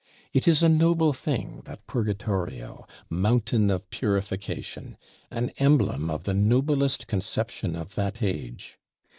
[0.33, 4.97] It is a noble thing, that Purgatorio, "Mountain of Purification";
[5.29, 8.79] an emblem of the noblest conception of that age.